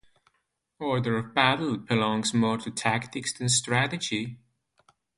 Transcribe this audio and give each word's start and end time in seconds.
Order 0.79 1.15
of 1.19 1.35
battle 1.35 1.77
belongs 1.77 2.33
more 2.33 2.57
to 2.57 2.71
tactics 2.71 3.31
than 3.33 3.49
strategy. 3.49 4.39